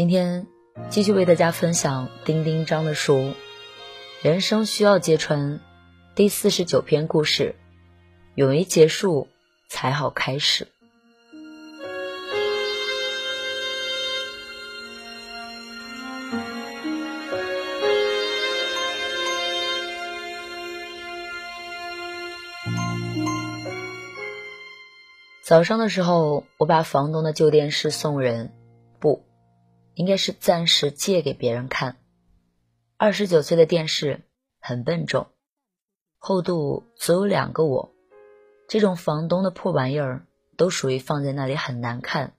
[0.00, 0.46] 今天
[0.88, 3.16] 继续为大家分享丁丁章的书
[4.22, 5.58] 《人生需要揭穿》
[6.14, 7.54] 第四十九篇故事：
[8.34, 9.28] 勇于结束
[9.68, 10.68] 才好开始。
[25.42, 28.54] 早上的时候，我把房东的旧电视送人，
[28.98, 29.29] 不。
[30.00, 31.96] 应该是暂时借给别人看。
[32.96, 34.22] 二十九岁的电视
[34.58, 35.26] 很笨重，
[36.16, 37.92] 厚度足有两个我。
[38.66, 40.24] 这种房东的破玩意儿
[40.56, 42.32] 都属于放在那里很难看，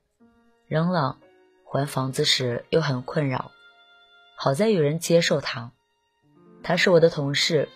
[0.66, 1.20] 扔了
[1.64, 3.52] 还房子时又很困扰。
[4.36, 5.72] 好在有人接受它，
[6.64, 7.70] 他是我的同事，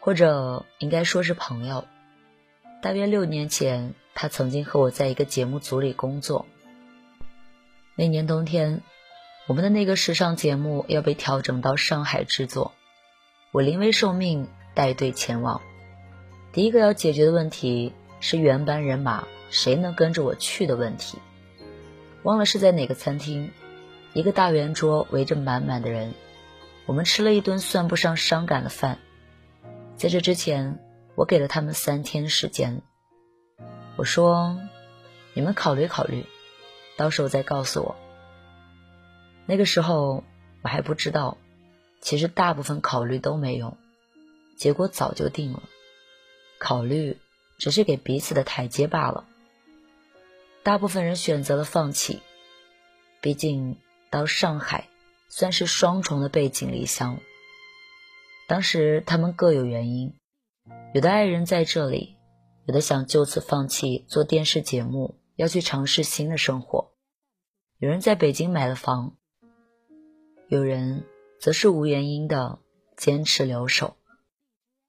[0.00, 1.84] 或者应该说是朋友。
[2.80, 6.46] 大约六年前，他曾经和我在一个节目组里工作。
[7.96, 8.80] 那年冬天。
[9.46, 12.72] 我们的那个时尚节目要被调整到上海制作，
[13.52, 15.60] 我临危受命带队前往。
[16.50, 21.18] 第一个要解决的问题是原班人马谁能跟着我去的问题。
[22.22, 23.50] 忘了是在哪个餐厅，
[24.14, 26.14] 一个大圆桌围着满满的人，
[26.86, 28.98] 我们吃了一顿算不上伤感的饭。
[29.96, 30.78] 在这之前，
[31.16, 32.80] 我给了他们三天时间，
[33.96, 34.58] 我说
[35.34, 36.24] ：“你们考虑考虑，
[36.96, 37.94] 到时候再告诉我。”
[39.46, 40.24] 那个时候
[40.62, 41.36] 我还不知道，
[42.00, 43.76] 其实大部分考虑都没用，
[44.56, 45.62] 结果早就定了。
[46.58, 47.18] 考虑
[47.58, 49.26] 只是给彼此的台阶罢了。
[50.62, 52.22] 大部分人选择了放弃，
[53.20, 53.76] 毕竟
[54.08, 54.88] 到上海
[55.28, 57.18] 算是双重的背井离乡。
[58.48, 60.14] 当时他们各有原因，
[60.94, 62.16] 有的爱人在这里，
[62.64, 66.94] 有的想就此放弃做电视节目，要去尝试新的生活。
[67.76, 69.16] 有人在北京买了房。
[70.48, 71.04] 有人
[71.40, 72.58] 则是无原因的
[72.98, 73.96] 坚持留守，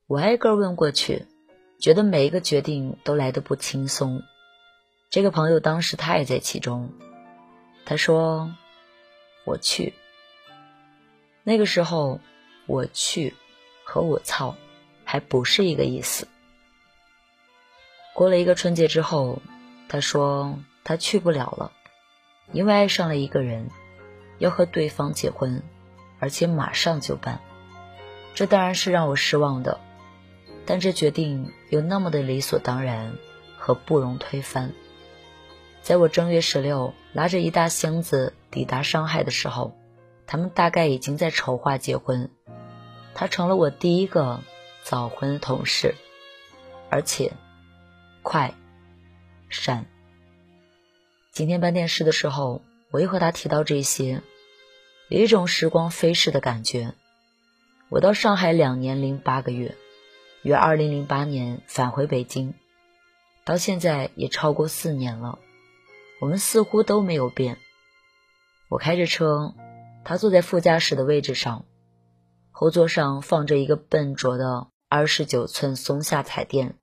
[0.06, 1.26] 我挨个问过去，
[1.80, 4.22] 觉得每一个决定都来得不轻松。
[5.10, 6.92] 这个朋友当时他也在其中，
[7.86, 8.54] 他说
[9.48, 9.94] ：“我去。”
[11.44, 12.20] 那个时候，
[12.68, 13.34] 我去
[13.86, 14.58] 和我操
[15.06, 16.28] 还不是一个意思。
[18.14, 19.42] 过了一个春节之后，
[19.88, 21.72] 他说他去不了了，
[22.52, 23.70] 因为爱上了一个人。
[24.38, 25.64] 要和对方结婚，
[26.20, 27.40] 而且马上就办，
[28.34, 29.80] 这当然是让我失望的。
[30.66, 33.16] 但这决定有那么的理所当然
[33.58, 34.74] 和不容推翻。
[35.82, 39.78] 在我正月十六拿着一大箱子抵达上海的时候，
[40.26, 42.30] 他们大概已经在筹划结婚。
[43.14, 44.42] 他成了我第一个
[44.84, 45.96] 早婚的同事，
[46.90, 47.32] 而且
[48.24, 48.54] 快
[49.50, 49.86] 闪。
[51.32, 52.62] 今天办电视的时候。
[52.96, 54.22] 我又和他提到这些，
[55.10, 56.94] 有一种时光飞逝的感觉。
[57.90, 59.76] 我到上海两年零八个月，
[60.44, 62.54] 约二零零八年返回北京，
[63.44, 65.40] 到现在也超过四年了。
[66.22, 67.58] 我们似乎都没有变。
[68.70, 69.54] 我开着车，
[70.06, 71.66] 他坐在副驾驶的位置上，
[72.50, 76.78] 后座上放着一个笨拙的二十九寸松下彩电。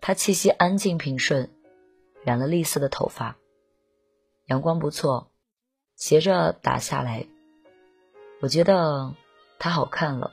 [0.00, 1.50] 他气息安静平顺，
[2.24, 3.36] 染了栗色的头发。
[4.48, 5.30] 阳光不错，
[5.94, 7.26] 斜着打下来，
[8.40, 9.14] 我觉得
[9.58, 10.32] 他好看了，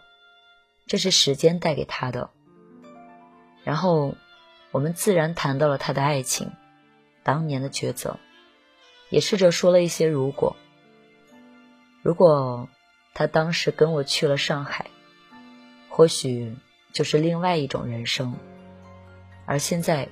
[0.87, 2.29] 这是时间带给他的。
[3.65, 4.15] 然后
[4.71, 6.53] 我们自然谈到了他的爱情，
[7.23, 8.17] 当年的抉择，
[9.09, 10.55] 也试着说了一些如果。
[12.01, 12.69] 如果
[13.13, 14.85] 他当时跟我去了上海，
[15.89, 16.55] 或许
[16.93, 18.33] 就是另外一种人生。
[19.45, 20.07] 而现在，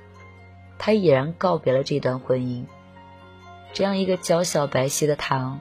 [0.77, 2.65] 他已然告别了这段婚姻。
[3.73, 5.59] 这样一个娇小白皙的她，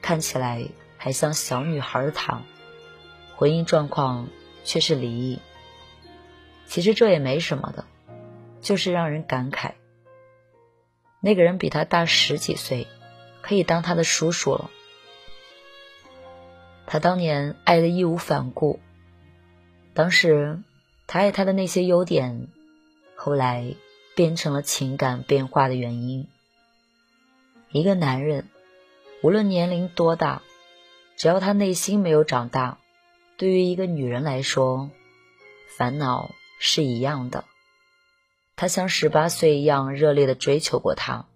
[0.00, 0.64] 看起来
[0.96, 2.42] 还像小女孩的她，
[3.36, 4.28] 婚姻状况
[4.64, 5.40] 却是离异。
[6.66, 7.84] 其实这也没什么的，
[8.60, 9.72] 就是让人感慨。
[11.20, 12.86] 那个人比他大十几岁，
[13.42, 14.70] 可以当他的叔叔了。
[16.86, 18.78] 他当年爱的义无反顾，
[19.94, 20.62] 当时
[21.06, 22.46] 他爱他的那些优点，
[23.16, 23.74] 后来
[24.14, 26.28] 变成了情感变化的原因。
[27.70, 28.48] 一个男人
[29.22, 30.42] 无论年龄多大，
[31.16, 32.78] 只要他内心没有长大，
[33.36, 34.90] 对于一个女人来说，
[35.76, 37.44] 烦恼是一样的。
[38.56, 41.26] 他像十八岁一样热烈的追求过她，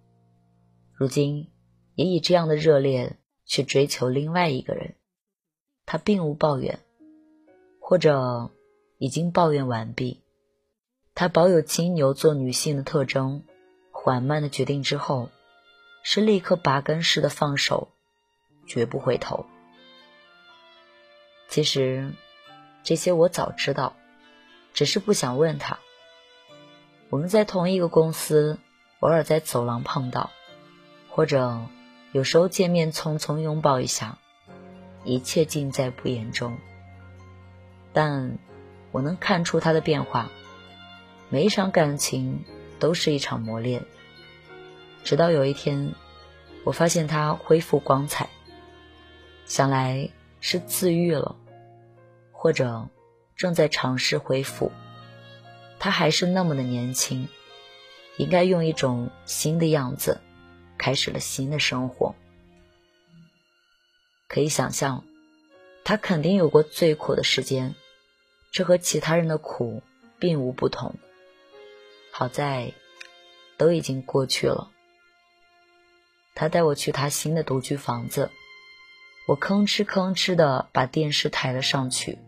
[0.93, 1.51] 如今
[1.95, 4.95] 也以这样的热烈去追求另外一个人。
[5.85, 6.79] 他并无抱怨，
[7.79, 8.49] 或者
[8.97, 10.23] 已经抱怨完毕。
[11.13, 13.43] 他保有金牛座女性的特征，
[13.91, 15.29] 缓慢的决定之后，
[16.03, 17.87] 是立刻拔根似的放手，
[18.67, 19.45] 绝不回头。
[21.47, 22.11] 其实
[22.83, 23.95] 这些我早知道，
[24.73, 25.79] 只是不想问他。
[27.09, 28.59] 我们在同一个公司，
[28.99, 30.29] 偶尔在走廊碰到，
[31.09, 31.61] 或者
[32.11, 34.17] 有时候见面匆匆拥抱一下，
[35.03, 36.57] 一切尽在不言中。
[37.93, 38.37] 但
[38.91, 40.29] 我能看出他的变化，
[41.29, 42.43] 每一场感情
[42.79, 43.85] 都是一场磨练。
[45.03, 45.93] 直到有一天，
[46.63, 48.29] 我发现他恢复光彩，
[49.45, 50.09] 想来
[50.39, 51.35] 是自愈了，
[52.31, 52.87] 或者
[53.35, 54.71] 正在尝试恢复。
[55.79, 57.27] 他还是那么的年轻，
[58.17, 60.21] 应该用一种新的样子，
[60.77, 62.15] 开始了新的生活。
[64.29, 65.03] 可以想象，
[65.83, 67.75] 他肯定有过最苦的时间，
[68.51, 69.83] 这和其他人的苦
[70.17, 70.95] 并无不同。
[72.11, 72.71] 好在，
[73.57, 74.71] 都已经过去了。
[76.35, 78.31] 他带我去他新的独居房子，
[79.27, 82.19] 我吭哧吭哧的把电视抬了上去。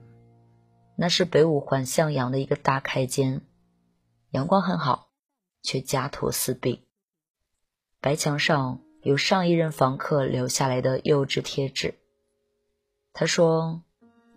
[0.96, 3.42] 那是北五环向阳的一个大开间，
[4.32, 5.10] 阳光很好，
[5.62, 6.88] 却家徒四壁。
[8.00, 11.96] 白墙上有上一任房客留下来的幼稚贴纸。
[13.12, 13.82] 他说：“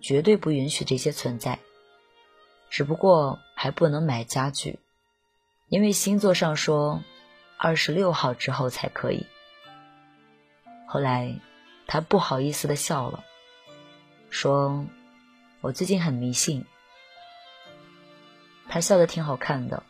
[0.01, 1.59] 绝对不允许这些存在，
[2.71, 4.79] 只不过还不能买家具，
[5.69, 7.03] 因为星座上说
[7.57, 9.27] 二十六号之后才可以。”
[10.89, 11.39] 后来，
[11.87, 13.23] 他不好意思的笑了，
[14.31, 14.87] 说。
[15.61, 16.65] 我最近很迷信。
[18.69, 19.83] 他笑得挺好看的。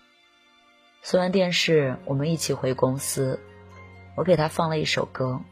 [1.02, 3.38] 送完电视，我们一起回公司。
[4.16, 5.42] 我给他放了一首歌。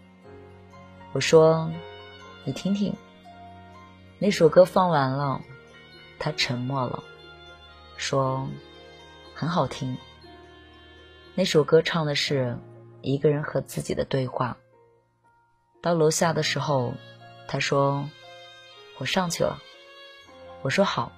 [1.12, 1.70] 我说
[2.44, 2.96] ：“你听听。”
[4.18, 5.42] 那首歌放完了，
[6.18, 7.04] 他沉默了，
[7.98, 8.48] 说
[9.36, 9.98] ：“很好听。”
[11.36, 12.58] 那首歌唱的是
[13.02, 14.56] 一个人和自己的对话。
[15.86, 16.94] 到楼下的时候，
[17.46, 18.10] 他说
[18.98, 19.62] ：“我上去了。”
[20.62, 21.12] 我说好，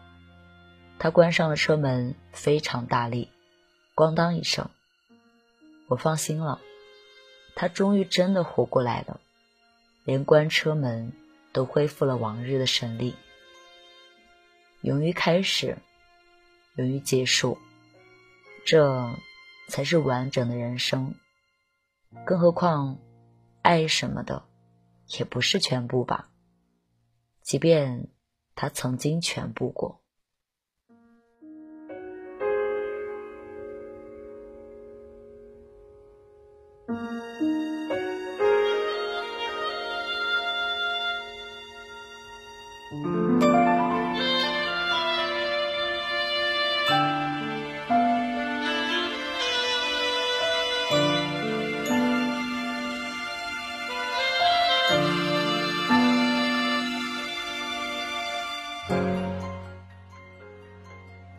[0.98, 3.32] 他关上了车门，非常大力，
[3.94, 4.68] 咣当一声。
[5.86, 6.60] 我放心了，
[7.54, 9.22] 他终于真的活过来了，
[10.04, 11.14] 连关车门
[11.54, 13.16] 都恢复了往日的神力。
[14.82, 15.78] 勇于开始，
[16.74, 17.56] 勇于结束，
[18.66, 19.14] 这
[19.68, 21.14] 才是完整的人生。
[22.26, 22.98] 更何况，
[23.62, 24.44] 爱什么的，
[25.16, 26.30] 也不是全部吧。
[27.42, 28.08] 即便。
[28.60, 30.02] 他曾经全部过。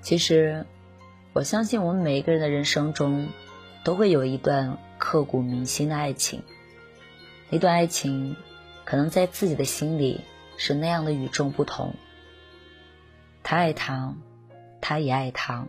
[0.10, 0.66] 其实，
[1.34, 3.30] 我相信我们每一个人的人生中，
[3.84, 6.42] 都会有一段刻骨铭心的爱情。
[7.52, 8.36] 那段爱情，
[8.86, 10.22] 可能在自己的心里
[10.58, 11.94] 是那样的与众不同。
[13.44, 14.16] 他爱她，
[14.82, 15.68] 他也爱他。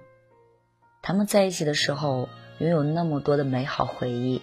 [1.03, 2.31] 他们在一起的时候，
[2.61, 4.41] 拥有那么多的美好回忆。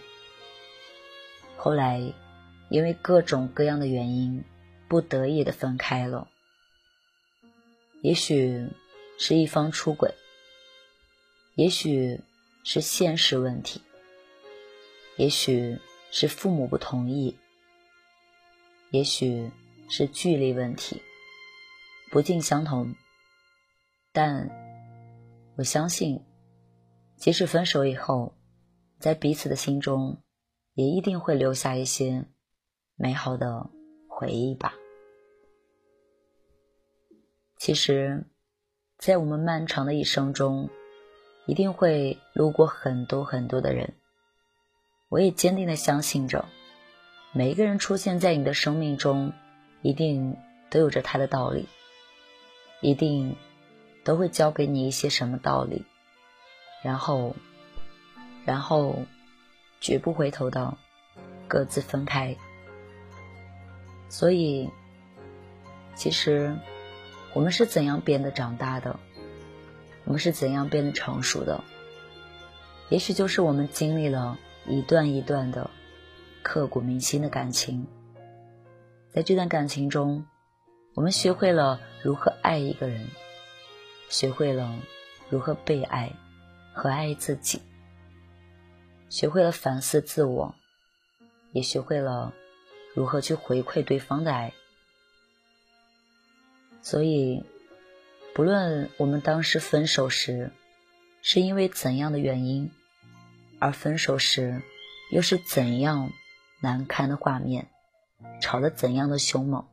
[1.55, 2.13] 后来，
[2.69, 4.43] 因为各种各样的原因，
[4.87, 6.27] 不得已的分开了。
[8.03, 8.67] 也许。
[9.19, 10.13] 是一方出轨，
[11.55, 12.21] 也许
[12.63, 13.81] 是现实问题，
[15.17, 15.75] 也许
[16.11, 17.35] 是父母不同意，
[18.91, 19.49] 也许
[19.89, 21.01] 是距离问题，
[22.11, 22.93] 不尽相同。
[24.13, 24.47] 但
[25.57, 26.23] 我相信，
[27.15, 28.37] 即使分手以后，
[28.99, 30.21] 在彼此的心中，
[30.75, 32.23] 也一定会留下一些
[32.95, 33.67] 美好的
[34.07, 34.75] 回忆吧。
[37.57, 38.23] 其实。
[38.97, 40.69] 在我们漫长的一生中，
[41.45, 43.93] 一定会路过很多很多的人。
[45.07, 46.45] 我也坚定的相信着，
[47.31, 49.33] 每一个人出现在你的生命中，
[49.83, 50.35] 一定
[50.71, 51.67] 都有着他的道理，
[52.81, 53.35] 一定
[54.03, 55.85] 都会教给你一些什么道理，
[56.81, 57.35] 然后，
[58.45, 58.95] 然后
[59.79, 60.75] 绝不回头的
[61.47, 62.35] 各自分开，
[64.09, 64.67] 所以，
[65.95, 66.57] 其实
[67.33, 68.99] 我们是怎样变得长大的？
[70.05, 71.63] 我们是怎样变得成熟的？
[72.89, 75.69] 也许就是我们经历了一段一段的
[76.41, 77.85] 刻骨铭心的感情，
[79.11, 80.25] 在这段感情中，
[80.93, 83.07] 我们学会了如何爱一个人，
[84.07, 84.73] 学会了
[85.29, 86.13] 如何被爱
[86.73, 87.61] 和爱自己，
[89.09, 90.55] 学会了反思自我，
[91.51, 92.33] 也学会了
[92.95, 94.53] 如何去回馈对方的爱。
[96.89, 97.43] 所以，
[98.33, 100.51] 不论我们当时分手时
[101.21, 102.71] 是因为怎样的原因。
[103.59, 104.61] 而分手时，
[105.11, 106.09] 又是怎样
[106.61, 107.67] 难堪的画面，
[108.39, 109.65] 吵得怎样的凶猛，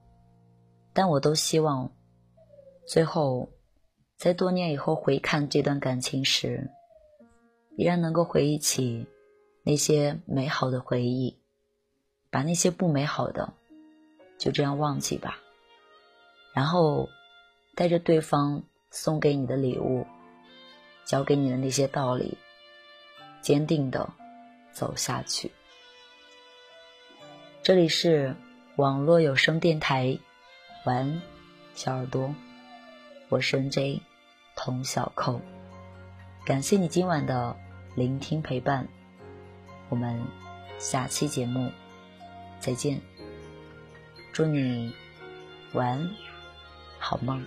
[0.92, 1.92] 但我都希望，
[2.84, 3.48] 最后，
[4.16, 6.68] 在多年以后回看这段感情时，
[7.76, 9.06] 依然能够回忆起
[9.62, 11.38] 那些美好的回忆，
[12.28, 13.52] 把那些不美好的
[14.36, 15.38] 就这样忘记吧，
[16.54, 17.10] 然后，
[17.74, 20.06] 带着对方送给你的礼物，
[21.04, 22.38] 教给你的那些道理。
[23.42, 24.10] 坚定的
[24.72, 25.50] 走下去。
[27.62, 28.34] 这里是
[28.76, 30.18] 网络有声电台，
[30.86, 31.22] 晚安，
[31.74, 32.34] 小耳朵，
[33.28, 34.00] 我是 N.J.
[34.56, 35.42] 童小扣，
[36.46, 37.54] 感谢你今晚的
[37.94, 38.88] 聆听陪伴，
[39.90, 40.24] 我们
[40.78, 41.70] 下期节目
[42.60, 42.98] 再见，
[44.32, 44.94] 祝你
[45.74, 46.10] 晚安，
[47.04, 47.44] 好梦。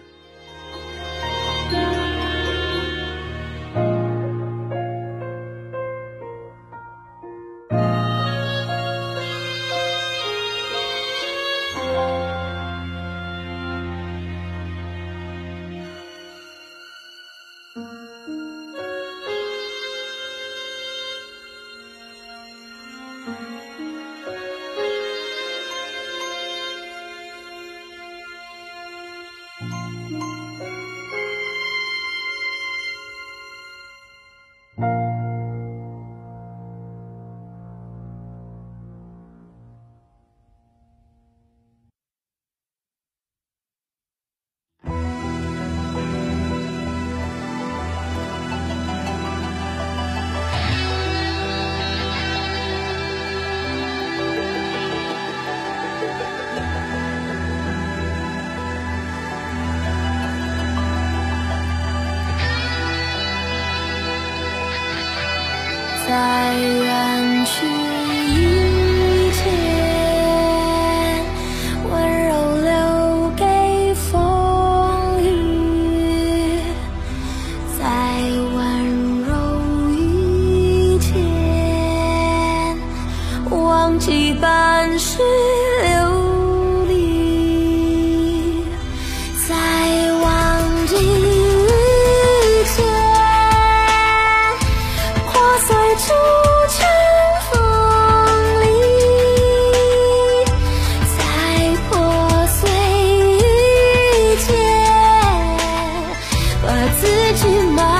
[107.37, 107.96] 心吧。